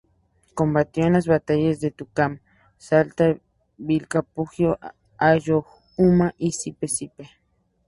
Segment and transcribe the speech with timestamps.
[0.55, 2.41] Combatió en las batallas de Tucumán,
[2.79, 3.37] Salta,
[3.77, 4.79] Vilcapugio,
[5.19, 7.29] Ayohuma y Sipe Sipe.